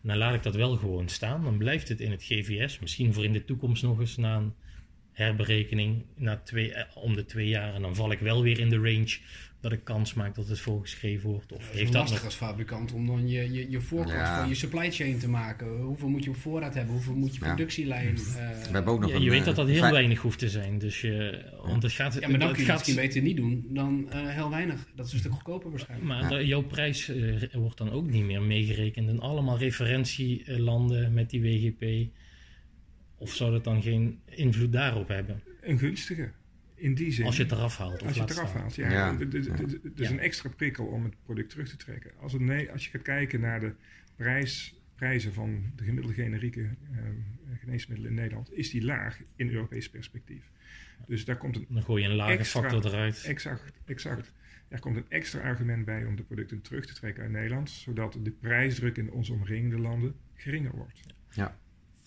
Dan 0.00 0.16
laat 0.16 0.34
ik 0.34 0.42
dat 0.42 0.54
wel 0.54 0.76
gewoon 0.76 1.08
staan, 1.08 1.44
dan 1.44 1.58
blijft 1.58 1.88
het 1.88 2.00
in 2.00 2.10
het 2.10 2.22
GVS, 2.22 2.78
misschien 2.78 3.14
voor 3.14 3.24
in 3.24 3.32
de 3.32 3.44
toekomst 3.44 3.82
nog 3.82 4.00
eens 4.00 4.16
na 4.16 4.36
een 4.36 4.54
herberekening 5.18 6.04
na 6.16 6.40
twee, 6.44 6.72
eh, 6.72 6.96
om 6.96 7.14
de 7.14 7.24
twee 7.24 7.48
jaar. 7.48 7.74
En 7.74 7.82
dan 7.82 7.94
val 7.94 8.12
ik 8.12 8.18
wel 8.18 8.42
weer 8.42 8.58
in 8.58 8.68
de 8.68 8.76
range 8.76 9.18
dat 9.60 9.72
ik 9.72 9.84
kans 9.84 10.14
maak 10.14 10.34
dat 10.34 10.48
het 10.48 10.60
voorgeschreven 10.60 11.30
wordt. 11.30 11.52
Of 11.52 11.58
Het 11.64 11.72
is 11.74 11.78
heeft 11.80 11.92
dat 11.92 12.00
lastig 12.00 12.16
nog... 12.18 12.26
als 12.26 12.34
fabrikant 12.34 12.92
om 12.92 13.06
dan 13.06 13.28
je, 13.28 13.52
je, 13.52 13.70
je 13.70 13.80
Ja. 14.06 14.40
van 14.40 14.48
je 14.48 14.54
supply 14.54 14.90
chain 14.92 15.18
te 15.18 15.28
maken. 15.28 15.80
Hoeveel 15.80 16.08
moet 16.08 16.24
je 16.24 16.30
op 16.30 16.36
voorraad 16.36 16.74
hebben? 16.74 16.94
Hoeveel 16.94 17.14
moet 17.14 17.34
je 17.34 17.40
Ja. 17.44 17.46
productielijn... 17.54 18.16
eh, 18.16 18.22
We 18.22 18.68
hebben 18.72 18.92
ook 18.92 19.00
nog 19.00 19.10
Ja, 19.10 19.16
een, 19.16 19.22
je 19.22 19.30
weet 19.30 19.38
eh, 19.40 19.44
dat 19.46 19.56
dat 19.56 19.68
heel 19.68 19.90
weinig 19.90 20.20
hoeft 20.20 20.38
te 20.38 20.48
zijn. 20.48 20.78
Dus 20.78 21.00
je, 21.00 21.44
want 21.62 21.82
het 21.82 21.92
gaat, 21.92 22.14
ja, 22.20 22.28
maar 22.28 22.38
dan 22.38 22.48
het 22.48 22.56
kun 22.56 22.66
je 22.66 22.70
het 22.72 22.78
gaat, 22.78 22.86
misschien 22.88 23.06
beter 23.06 23.22
niet 23.22 23.36
doen 23.36 23.66
dan 23.68 24.10
eh, 24.10 24.28
heel 24.28 24.50
weinig. 24.50 24.86
Dat 24.94 25.06
is 25.06 25.12
een 25.12 25.18
stuk 25.18 25.32
goedkoper 25.32 25.70
waarschijnlijk. 25.70 26.08
Maar 26.08 26.32
Ja. 26.32 26.40
jouw 26.46 26.62
prijs 26.62 27.08
eh, 27.08 27.34
wordt 27.52 27.78
dan 27.78 27.90
ook 27.90 28.10
niet 28.10 28.24
meer 28.24 28.42
meegerekend 28.42 29.08
in 29.08 29.20
allemaal 29.20 29.58
referentielanden 29.58 31.12
met 31.12 31.30
die 31.30 31.40
WGP. 31.42 32.10
Of 33.18 33.34
zou 33.34 33.50
dat 33.50 33.64
dan 33.64 33.82
geen 33.82 34.20
invloed 34.24 34.72
daarop 34.72 35.08
hebben? 35.08 35.42
Een 35.60 35.78
gunstige. 35.78 36.30
In 36.74 36.94
die 36.94 37.12
zin. 37.12 37.26
Als 37.26 37.36
je 37.36 37.42
het 37.42 37.52
eraf 37.52 37.76
haalt. 37.76 38.00
Of 38.02 38.06
Als 38.06 38.16
je 38.16 38.20
het 38.22 38.30
eraf 38.30 38.52
haalt, 38.52 38.74
ja. 38.74 38.90
Ja, 38.90 39.14
D- 39.16 39.18
d- 39.18 39.30
d- 39.30 39.44
ja. 39.46 39.54
d- 39.54 39.58
Het 39.82 40.00
is 40.00 40.06
Ja. 40.08 40.10
een 40.10 40.18
extra 40.18 40.48
prikkel 40.56 40.86
om 40.86 41.04
het 41.04 41.14
product 41.24 41.50
terug 41.50 41.68
te 41.68 41.76
trekken. 41.76 42.10
Als, 42.20 42.32
het, 42.32 42.42
nee, 42.42 42.70
als 42.72 42.84
je 42.84 42.90
gaat 42.90 43.02
kijken 43.02 43.40
naar 43.40 43.60
de 43.60 43.72
prijs, 44.16 44.74
prijzen 44.94 45.32
van 45.32 45.62
de 45.76 45.84
gemiddelde 45.84 46.14
generieke 46.22 46.60
eh, 46.62 46.98
geneesmiddelen 47.60 48.10
in 48.10 48.16
Nederland, 48.16 48.52
is 48.52 48.70
die 48.70 48.84
laag 48.84 49.18
in 49.36 49.50
Europees 49.50 49.90
perspectief. 49.90 50.50
Dus 51.06 51.24
daar 51.24 51.36
komt 51.36 51.56
een 51.56 51.66
Dan 51.68 51.82
gooi 51.82 52.02
je 52.02 52.08
een 52.08 52.14
lage 52.14 52.32
Extra. 52.38 52.60
factor 52.60 52.86
eruit. 52.86 53.24
exact, 53.26 53.72
exact, 53.84 54.32
daar 54.68 54.80
komt 54.80 54.96
een 54.96 55.06
extra 55.08 55.40
argument 55.40 55.84
bij 55.84 56.04
om 56.04 56.16
de 56.16 56.22
producten 56.22 56.60
terug 56.60 56.86
te 56.86 56.94
trekken 56.94 57.22
uit 57.22 57.32
Nederland, 57.32 57.70
zodat 57.70 58.18
de 58.22 58.30
prijsdruk 58.30 58.96
in 58.96 59.10
onze 59.10 59.32
omringende 59.32 59.78
landen 59.78 60.14
geringer 60.34 60.72
wordt. 60.76 61.00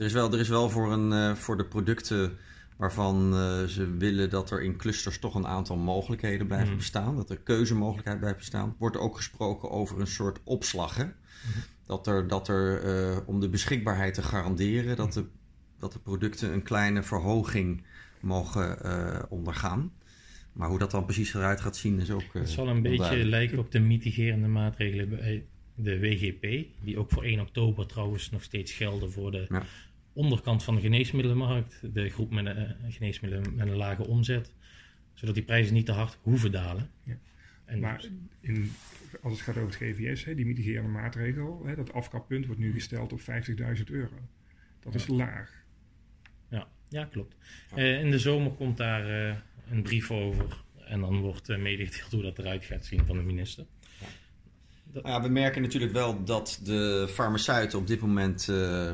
Er 0.02 0.08
is 0.08 0.14
wel, 0.14 0.34
er 0.34 0.40
is 0.40 0.50
wel 0.50 0.70
voor, 0.70 0.92
een, 0.92 1.12
eh, 1.12 1.36
voor 1.36 1.58
de 1.58 1.66
producten 1.66 2.38
waarvan 2.78 3.34
eh, 3.34 3.64
ze 3.64 3.98
willen 3.98 4.30
dat 4.30 4.52
er 4.52 4.62
in 4.64 4.78
clusters 4.78 5.20
toch 5.20 5.36
een 5.36 5.48
aantal 5.48 5.78
mogelijkheden 5.78 6.48
blijven 6.48 6.68
Mhm. 6.68 6.78
bestaan. 6.78 7.16
Dat 7.16 7.30
er 7.30 7.38
keuzemogelijkheid 7.38 8.20
blijft 8.20 8.38
bestaan. 8.38 8.76
Wordt 8.78 8.98
ook 8.98 9.16
gesproken 9.16 9.70
over 9.70 10.00
een 10.00 10.08
soort 10.08 10.40
opslag. 10.44 10.96
hè? 10.96 11.06
Dat 11.86 12.08
er, 12.08 12.28
dat 12.28 12.48
er 12.48 12.84
eh, 12.84 13.18
om 13.26 13.40
de 13.40 13.50
beschikbaarheid 13.50 14.14
te 14.14 14.22
garanderen, 14.22 14.96
dat 14.96 15.14
de, 15.14 15.26
dat 15.80 15.94
de 15.94 16.00
producten 16.00 16.54
een 16.54 16.64
kleine 16.64 17.04
verhoging 17.04 17.84
mogen 18.20 18.78
ondergaan. 19.30 19.92
Maar 20.54 20.70
hoe 20.70 20.80
dat 20.80 20.92
dan 20.92 21.06
precies 21.06 21.34
eruit 21.34 21.62
gaat 21.62 21.76
zien 21.78 22.00
is 22.00 22.12
ook. 22.12 22.24
Het 22.34 22.50
zal 22.50 22.68
een 22.68 22.82
beetje 22.82 23.26
lijken 23.26 23.60
op 23.60 23.72
de 23.72 23.80
mitigerende 23.80 24.48
maatregelen 24.48 25.10
bij 25.10 25.46
de 25.76 26.00
WGP. 26.00 26.66
Die 26.84 26.98
ook 26.98 27.10
voor 27.12 27.24
1 27.24 27.40
oktober 27.40 27.86
trouwens 27.86 28.30
nog 28.30 28.44
steeds 28.44 28.72
gelden 28.72 29.12
voor 29.12 29.32
de 29.32 29.46
Ja. 29.50 29.64
Onderkant 30.14 30.64
van 30.64 30.76
de 30.76 30.82
geneesmiddelenmarkt. 30.82 31.94
De 31.94 32.10
groep 32.10 32.32
met 32.32 32.46
een 32.46 32.58
eh, 32.58 32.74
geneesmiddelen 32.90 33.56
met 33.56 33.68
een 33.68 33.76
lage 33.76 34.08
omzet. 34.08 34.54
Zodat 35.14 35.36
die 35.36 35.44
prijzen 35.44 35.74
niet 35.74 35.86
te 35.86 35.92
hard 35.92 36.18
hoeven 36.22 36.52
dalen. 36.52 36.90
Ja. 37.04 37.18
En 37.66 37.80
Maar 37.80 38.06
in, 38.40 38.72
als 39.22 39.34
het 39.34 39.42
gaat 39.42 39.58
over 39.58 39.68
het 39.68 39.78
GVS, 39.78 40.24
hè, 40.24 40.36
die 40.36 40.46
mitigerende 40.46 40.90
maatregel, 40.90 41.66
hè, 41.66 41.76
dat 41.76 41.94
afkappunt 41.94 42.46
wordt 42.46 42.62
nu 42.62 42.74
gesteld 42.74 43.14
op 43.14 43.20
50.000 43.20 43.84
euro. 43.86 44.16
Dat 44.80 44.96
is 44.96 45.08
laag. 45.08 45.64
Ja, 46.50 46.68
ja 46.90 47.06
klopt. 47.06 47.36
Eh, 47.76 48.00
in 48.00 48.12
de 48.12 48.20
zomer 48.20 48.52
komt 48.52 48.78
daar 48.78 49.30
eh, 49.30 49.36
een 49.70 49.82
brief 49.82 50.12
over. 50.12 50.64
En 50.86 51.00
dan 51.00 51.20
wordt 51.20 51.50
uh, 51.50 51.58
meegedeeld 51.58 52.12
hoe 52.12 52.22
dat 52.22 52.40
eruit 52.40 52.66
gaat 52.66 52.86
zien 52.86 53.06
van 53.06 53.18
de 53.18 53.24
minister. 53.24 53.66
Ja, 55.04 55.22
we 55.22 55.30
merken 55.30 55.62
natuurlijk 55.62 55.92
wel 55.92 56.24
dat 56.24 56.60
de 56.64 57.08
farmaceuten 57.10 57.80
op 57.80 57.88
dit 57.88 58.02
moment 58.02 58.48
uh, 58.50 58.92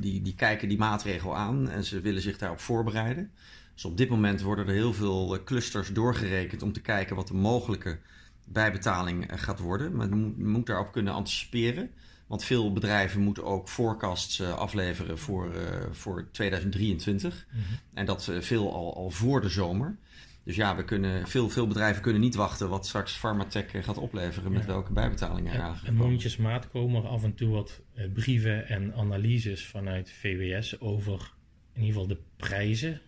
die, 0.00 0.22
die, 0.22 0.34
kijken 0.34 0.68
die 0.68 0.78
maatregel 0.78 1.36
aan 1.36 1.68
en 1.68 1.84
ze 1.84 2.00
willen 2.00 2.22
zich 2.22 2.38
daarop 2.38 2.60
voorbereiden. 2.60 3.30
Dus 3.74 3.84
op 3.84 3.96
dit 3.96 4.08
moment 4.08 4.40
worden 4.40 4.66
er 4.66 4.72
heel 4.72 4.92
veel 4.92 5.34
eh, 5.34 5.44
clusters 5.44 5.92
doorgerekend 5.92 6.62
om 6.62 6.72
te 6.72 6.80
kijken 6.80 7.16
wat 7.16 7.28
de 7.28 7.34
mogelijke 7.34 7.98
bijbetaling 8.44 9.30
eh, 9.30 9.38
gaat 9.38 9.58
worden. 9.58 9.96
Maar 9.96 10.08
je 10.08 10.44
moet, 10.44 10.66
daarop 10.66 10.92
kunnen 10.92 11.12
anticiperen. 11.12 11.90
Want 12.26 12.44
veel 12.44 12.72
bedrijven 12.72 13.20
moeten 13.20 13.44
ook 13.44 13.68
forecasts 13.68 14.42
afleveren 14.42 15.18
voor, 15.18 15.54
uh, 15.54 15.60
voor 15.90 16.28
2023. 16.30 17.46
Mm 17.50 17.60
-hmm. 17.60 17.78
En 17.94 18.06
dat 18.06 18.30
veel 18.40 18.72
al, 18.74 18.96
al 18.96 19.10
voor 19.10 19.40
de 19.40 19.48
zomer. 19.48 19.96
Dus 20.44 20.56
ja, 20.56 20.76
we 20.76 20.84
kunnen, 20.84 21.28
veel, 21.28 21.48
veel 21.48 21.66
bedrijven 21.66 22.02
kunnen 22.02 22.20
niet 22.20 22.34
wachten 22.34 22.68
wat 22.68 22.86
straks 22.86 23.16
Pharmatech 23.16 23.84
gaat 23.84 23.98
opleveren 23.98 24.52
met 24.52 24.60
ja. 24.60 24.66
welke 24.66 24.92
bijbetalingen 24.92 25.52
er 25.52 25.80
En 25.84 25.94
mondjesmaat 25.94 26.68
komen 26.70 27.02
er 27.02 27.08
af 27.08 27.24
en 27.24 27.34
toe 27.34 27.50
wat 27.50 27.80
uh, 27.94 28.04
brieven 28.12 28.68
en 28.68 28.94
analyses 28.94 29.66
vanuit 29.66 30.10
VWS 30.10 30.80
over 30.80 31.32
in 31.72 31.80
ieder 31.80 31.92
geval 31.92 32.06
de 32.06 32.22
prijzen. 32.36 33.00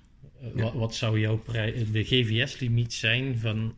Ja. 0.55 0.63
wat, 0.63 0.73
wat, 0.73 0.95
zou 0.95 1.21
jouw 1.21 1.37
prij 1.37 1.87
de 1.93 2.05
GVS-limiet 2.05 2.93
zijn 2.93 3.39
van 3.39 3.75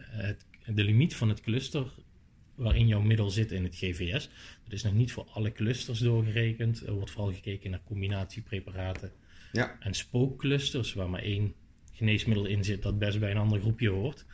het, 0.00 0.46
de 0.66 0.84
limiet 0.84 1.14
van 1.14 1.28
het 1.28 1.40
cluster 1.40 1.92
waarin 2.54 2.86
jouw 2.86 3.00
middel 3.00 3.30
zit 3.30 3.52
in 3.52 3.64
het 3.64 3.76
GVS? 3.76 4.30
Dat 4.64 4.72
is 4.72 4.82
nog 4.82 4.94
niet 4.94 5.12
voor 5.12 5.26
alle 5.32 5.52
clusters 5.52 5.98
doorgerekend. 5.98 6.86
Er 6.86 6.92
wordt 6.92 7.10
vooral 7.10 7.32
gekeken 7.32 7.70
naar 7.70 7.82
combinatiepreparaten 7.84 9.12
ja. 9.52 9.76
en 9.80 9.94
spookclusters, 9.94 10.92
waar 10.92 11.10
maar 11.10 11.22
één 11.22 11.54
geneesmiddel 11.96 12.46
in 12.46 12.64
zit 12.64 12.82
dat 12.82 12.98
best 12.98 13.20
bij 13.20 13.30
een 13.30 13.36
ander 13.36 13.60
groepje 13.60 13.88
hoort. 13.88 14.24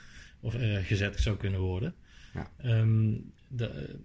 Of 0.41 0.55
uh, 0.55 0.79
gezet 0.85 1.21
zou 1.21 1.37
kunnen 1.37 1.61
worden. 1.61 1.95
Ja. 2.35 2.51
Um, 2.81 3.33
de, 3.49 3.99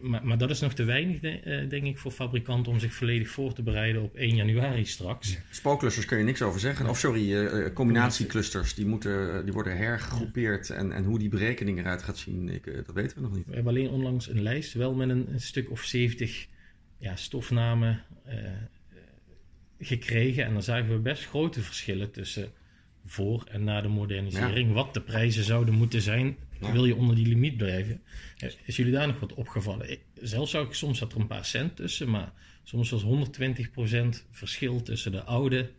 maar, 0.00 0.26
maar, 0.26 0.38
dat 0.38 0.50
is 0.50 0.60
nog 0.60 0.74
te 0.74 0.84
weinig, 0.84 1.20
de, 1.20 1.40
uh, 1.44 1.68
denk 1.68 1.84
ik, 1.84 1.98
voor 1.98 2.10
fabrikanten 2.10 2.72
om 2.72 2.78
zich 2.78 2.94
volledig 2.94 3.28
voor 3.28 3.52
te 3.52 3.62
bereiden 3.62 4.02
op 4.02 4.14
1 4.14 4.36
januari 4.36 4.84
straks. 4.84 5.38
Spookclusters 5.50 6.06
kun 6.06 6.18
je 6.18 6.24
niks 6.24 6.42
over 6.42 6.60
zeggen. 6.60 6.88
Of 6.88 6.98
sorry, 6.98 7.32
uh, 7.32 7.72
combinatieclusters, 7.72 8.74
die, 8.74 8.86
moeten, 8.86 9.44
die 9.44 9.52
worden 9.52 9.76
hergegroepeerd. 9.76 10.66
Ja. 10.66 10.74
En, 10.74 10.92
en 10.92 11.04
hoe 11.04 11.18
die 11.18 11.28
berekening 11.28 11.78
eruit 11.78 12.02
gaat 12.02 12.18
zien, 12.18 12.48
ik, 12.48 12.64
dat 12.86 12.94
weten 12.94 13.16
we 13.16 13.22
nog 13.22 13.36
niet. 13.36 13.46
We 13.46 13.54
hebben 13.54 13.72
alleen 13.72 13.88
onlangs 13.88 14.28
een 14.28 14.42
lijst, 14.42 14.72
wel 14.72 14.94
met 14.94 15.08
een, 15.08 15.32
een 15.32 15.40
stuk 15.40 15.70
of 15.70 15.82
70 15.82 16.46
ja, 16.98 17.16
stofnamen 17.16 18.02
gekregen. 19.78 20.44
En 20.44 20.52
dan 20.52 20.62
zagen 20.62 20.88
we 20.90 20.98
best 20.98 21.26
grote 21.26 21.60
verschillen 21.60 22.10
tussen 22.10 22.52
voor 23.06 23.44
en 23.48 23.64
na 23.64 23.80
de 23.80 23.88
modernisering. 23.88 24.68
Ja. 24.68 24.74
Wat 24.74 24.94
de 24.94 25.00
prijzen 25.00 25.44
zouden 25.44 25.74
moeten 25.74 26.02
zijn, 26.02 26.36
ja. 26.60 26.72
wil 26.72 26.84
je 26.84 26.94
onder 26.94 27.16
die 27.16 27.26
limiet 27.26 27.56
blijven. 27.56 28.00
Is 28.64 28.76
jullie 28.76 28.92
daar 28.92 29.06
nog 29.06 29.20
wat 29.20 29.34
opgevallen? 29.34 29.90
Ik, 29.90 30.00
zelf 30.20 30.48
zou 30.48 30.66
ik 30.66 30.74
soms 30.74 30.98
zat 30.98 31.12
er 31.12 31.20
een 31.20 31.26
paar 31.26 31.44
cent 31.44 31.76
tussen, 31.76 32.10
maar 32.10 32.32
soms 32.62 32.90
was 32.90 33.04
120% 33.04 33.06
verschil 34.30 34.82
tussen 34.82 35.12
de 35.12 35.22
oude 35.22 35.70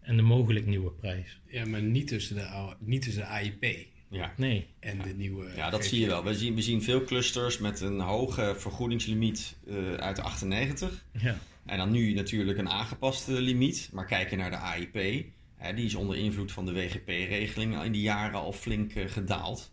en 0.00 0.16
de 0.16 0.22
mogelijk 0.22 0.66
nieuwe 0.66 0.90
prijs. 0.90 1.40
Ja, 1.46 1.66
maar 1.66 1.82
niet 1.82 2.08
tussen 2.08 2.36
de, 2.36 2.46
oude, 2.46 2.76
niet 2.78 3.02
tussen 3.02 3.22
de 3.22 3.28
AIP. 3.28 3.86
Ja. 4.10 4.32
Nee. 4.36 4.66
En 4.80 5.02
de 5.02 5.14
nieuwe. 5.14 5.52
Ja, 5.56 5.70
dat 5.70 5.84
zie 5.84 6.00
je 6.00 6.06
wel. 6.06 6.24
We 6.24 6.34
zien, 6.34 6.54
we 6.54 6.62
zien 6.62 6.82
veel 6.82 7.04
clusters 7.04 7.58
met 7.58 7.80
een 7.80 8.00
hoge 8.00 8.54
vergoedingslimiet 8.56 9.56
uh, 9.66 9.94
uit 9.94 10.16
de 10.16 10.22
98. 10.22 11.04
Ja. 11.12 11.38
En 11.66 11.78
dan 11.78 11.90
nu 11.90 12.14
natuurlijk 12.14 12.58
een 12.58 12.68
aangepaste 12.68 13.32
limiet. 13.32 13.90
Maar 13.92 14.06
kijken 14.06 14.38
naar 14.38 14.50
de 14.50 14.56
AIP. 14.56 15.26
Hè, 15.58 15.74
die 15.74 15.84
is 15.84 15.94
onder 15.94 16.16
invloed 16.16 16.52
van 16.52 16.66
de 16.66 16.72
WGP-regeling 16.72 17.82
in 17.82 17.92
die 17.92 18.02
jaren 18.02 18.40
al 18.40 18.52
flink 18.52 18.94
uh, 18.94 19.04
gedaald. 19.06 19.72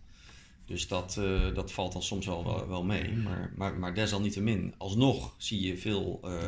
Dus 0.66 0.88
dat, 0.88 1.18
uh, 1.20 1.54
dat 1.54 1.72
valt 1.72 1.94
dan 1.94 2.04
soms 2.04 2.26
wel, 2.26 2.44
wel, 2.46 2.68
wel 2.68 2.84
mee. 2.84 3.12
Maar, 3.12 3.52
maar, 3.56 3.80
maar 3.80 3.94
desalniettemin, 3.94 4.74
alsnog 4.78 5.36
zie 5.38 5.62
je 5.62 5.78
veel 5.78 6.22
uh, 6.24 6.44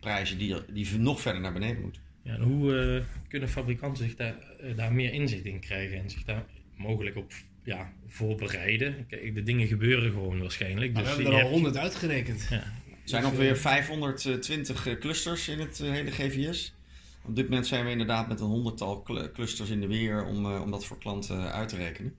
prijzen 0.00 0.38
die, 0.38 0.54
die 0.72 0.98
nog 0.98 1.20
verder 1.20 1.40
naar 1.40 1.52
beneden 1.52 1.82
moeten. 1.82 2.02
Ja, 2.22 2.34
en 2.34 2.40
hoe 2.40 3.02
kunnen 3.28 3.48
fabrikanten 3.48 4.04
zich 4.04 4.16
daar, 4.16 4.36
daar 4.76 4.92
meer 4.92 5.12
inzicht 5.12 5.44
in 5.44 5.60
krijgen 5.60 5.98
en 5.98 6.10
zich 6.10 6.24
daar 6.24 6.44
mogelijk 6.76 7.16
op 7.16 7.32
ja, 7.62 7.92
voorbereiden? 8.06 9.06
Kijk, 9.06 9.34
de 9.34 9.42
dingen 9.42 9.66
gebeuren 9.66 10.10
gewoon 10.10 10.40
waarschijnlijk. 10.40 10.92
Nou, 10.92 11.04
dus 11.04 11.16
we 11.16 11.22
hebben 11.22 11.40
er 11.40 11.44
al 11.44 11.50
100 11.50 11.76
uitgerekend. 11.76 12.46
Ja. 12.50 12.56
Er 12.56 13.14
zijn 13.14 13.24
ongeveer 13.24 13.56
520 13.56 14.98
clusters 14.98 15.48
in 15.48 15.58
het 15.58 15.78
hele 15.78 16.10
GVS. 16.10 16.74
Op 17.24 17.36
dit 17.36 17.48
moment 17.48 17.66
zijn 17.66 17.84
we 17.84 17.90
inderdaad 17.90 18.28
met 18.28 18.40
een 18.40 18.46
honderdtal 18.46 19.02
clusters 19.32 19.70
in 19.70 19.80
de 19.80 19.86
weer 19.86 20.24
om, 20.24 20.46
uh, 20.46 20.60
om 20.60 20.70
dat 20.70 20.84
voor 20.84 20.98
klanten 20.98 21.52
uit 21.52 21.68
te 21.68 21.76
rekenen. 21.76 22.14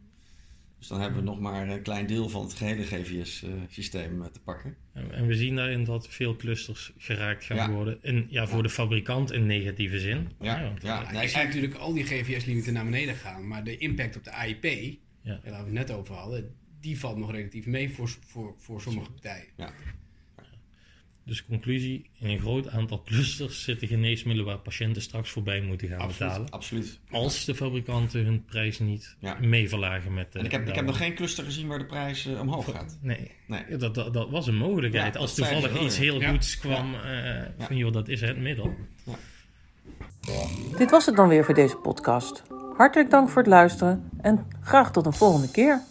Dus 0.79 0.87
dan 0.87 1.01
hebben 1.01 1.19
we 1.19 1.25
nog 1.25 1.39
maar 1.39 1.69
een 1.69 1.81
klein 1.81 2.07
deel 2.07 2.29
van 2.29 2.41
het 2.41 2.53
gehele 2.53 2.83
GVS-systeem 2.83 4.21
uh, 4.21 4.25
te 4.25 4.39
pakken. 4.39 4.75
En, 4.93 5.11
en, 5.11 5.27
we 5.27 5.35
zien 5.35 5.55
daarin 5.55 5.83
dat 5.83 6.07
veel 6.07 6.35
clusters 6.35 6.93
geraakt 6.97 7.45
gaan 7.45 7.57
ja. 7.57 7.69
worden. 7.69 8.03
En 8.03 8.27
ja, 8.29 8.47
voor 8.47 8.57
ja. 8.57 8.63
de 8.63 8.69
fabrikant 8.69 9.31
in 9.31 9.45
negatieve 9.45 9.99
zin. 9.99 10.29
Ja, 10.41 10.59
ja. 10.59 10.73
ja. 10.81 11.11
Nee, 11.11 11.23
ik 11.23 11.29
zie 11.29 11.43
natuurlijk 11.43 11.73
al 11.73 11.93
die 11.93 12.03
GVS-limieten 12.03 12.73
naar 12.73 12.85
beneden 12.85 13.15
gaan. 13.15 13.47
Maar 13.47 13.63
de 13.63 13.77
impact 13.77 14.17
op 14.17 14.23
de 14.23 14.31
AIP, 14.31 14.63
ja. 15.21 15.39
waar 15.43 15.43
we 15.43 15.55
het 15.55 15.71
net 15.71 15.91
over 15.91 16.15
hadden, 16.15 16.55
die 16.79 16.99
valt 16.99 17.17
nog 17.17 17.31
relatief 17.31 17.65
mee 17.65 17.93
voor, 17.93 18.09
voor, 18.25 18.55
voor 18.57 18.81
sommige 18.81 19.11
partijen. 19.11 19.47
Ja. 19.57 19.73
Dus 21.29 21.45
conclusie, 21.45 22.09
in 22.19 22.29
een 22.29 22.39
groot 22.39 22.69
aantal 22.69 23.01
clusters 23.05 23.63
zitten 23.63 23.87
geneesmiddelen 23.87 24.45
waar 24.51 24.59
patiënten 24.59 25.01
straks 25.01 25.29
voorbij 25.29 25.61
moeten 25.61 25.87
gaan 25.87 25.99
absoluut, 25.99 26.19
betalen. 26.19 26.49
Absoluut. 26.49 26.99
Als 27.11 27.45
de 27.45 27.55
fabrikanten 27.55 28.25
hun 28.25 28.45
prijs 28.45 28.79
niet 28.79 29.15
ja. 29.19 29.37
mee 29.39 29.69
verlagen 29.69 30.13
met 30.13 30.31
de. 30.31 30.39
En 30.39 30.45
ik 30.45 30.51
heb, 30.51 30.67
ik 30.67 30.75
heb 30.75 30.85
nog 30.85 30.97
geen 30.97 31.15
cluster 31.15 31.43
gezien 31.43 31.67
waar 31.67 31.77
de 31.77 31.85
prijs 31.85 32.25
uh, 32.25 32.39
omhoog 32.39 32.71
gaat. 32.71 32.97
Nee, 33.01 33.31
nee. 33.47 33.77
Dat, 33.77 33.95
dat, 33.95 34.13
dat, 34.13 34.29
was 34.29 34.47
een 34.47 34.57
mogelijkheid. 34.57 35.13
Ja, 35.13 35.19
Als 35.19 35.33
toevallig 35.33 35.81
iets 35.81 35.97
heel 35.97 36.21
ja. 36.21 36.29
goeds 36.29 36.57
kwam, 36.57 36.93
uh, 36.93 37.41
van 37.57 37.77
joh, 37.77 37.93
dat 37.93 38.07
is 38.07 38.21
het 38.21 38.37
middel. 38.37 38.75
Dit 40.77 40.91
was 40.91 41.05
het 41.05 41.15
dan 41.15 41.27
weer 41.27 41.45
voor 41.45 41.53
deze 41.53 41.75
podcast. 41.75 42.43
Hartelijk 42.77 43.09
dank 43.09 43.29
voor 43.29 43.41
het 43.41 43.51
luisteren 43.51 44.09
en 44.21 44.47
graag 44.61 44.91
tot 44.91 45.05
een 45.05 45.13
volgende 45.13 45.51
keer. 45.51 45.81